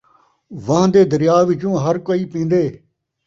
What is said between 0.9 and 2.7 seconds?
دریا وچوں ہر کئی پین٘دے